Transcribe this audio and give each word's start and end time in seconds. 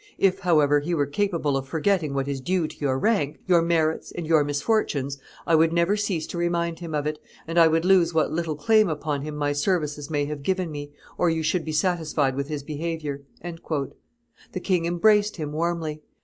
If, 0.17 0.39
however, 0.39 0.79
he 0.79 0.95
were 0.95 1.05
capable 1.05 1.55
of 1.55 1.67
forgetting 1.67 2.15
what 2.15 2.27
is 2.27 2.41
due 2.41 2.67
to 2.67 2.77
your 2.79 2.97
rank, 2.97 3.37
your 3.45 3.61
merits, 3.61 4.11
and 4.11 4.25
your 4.25 4.43
misfortunes, 4.43 5.19
I 5.45 5.53
would 5.53 5.71
never 5.71 5.95
cease 5.95 6.25
to 6.25 6.39
remind 6.39 6.79
him 6.79 6.95
of 6.95 7.05
it, 7.05 7.19
and 7.45 7.59
I 7.59 7.67
would 7.67 7.85
lose 7.85 8.11
what 8.11 8.31
little 8.31 8.55
claim 8.55 8.89
upon 8.89 9.21
him 9.21 9.35
my 9.35 9.51
services 9.53 10.09
may 10.09 10.25
have 10.25 10.41
given 10.41 10.71
me, 10.71 10.91
or 11.19 11.29
you 11.29 11.43
should 11.43 11.63
be 11.63 11.71
satisfied 11.71 12.35
with 12.35 12.47
his 12.47 12.63
behavior." 12.63 13.21
The 13.43 14.59
king 14.59 14.85
embraced 14.87 15.37
him 15.37 15.51
warmly. 15.51 16.01